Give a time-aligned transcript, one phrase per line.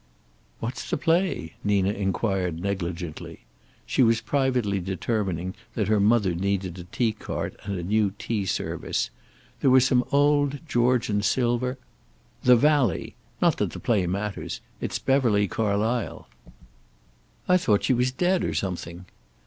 [0.59, 3.41] "What's the play?" Nina inquired negligently.
[3.85, 8.47] She was privately determining that her mother needed a tea cart and a new tea
[8.47, 9.11] service.
[9.59, 11.77] There were some in old Georgian silver
[12.43, 14.59] "'The Valley.' Not that the play matters.
[14.81, 16.25] It's Beverly Carlysle."
[17.47, 19.05] "I thought she was dead, or something."